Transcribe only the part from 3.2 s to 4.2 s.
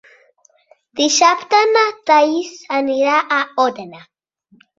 a Òdena.